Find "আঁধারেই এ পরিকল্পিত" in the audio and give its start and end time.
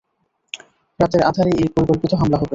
1.23-2.11